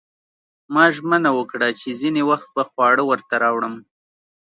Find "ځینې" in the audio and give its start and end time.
2.01-2.21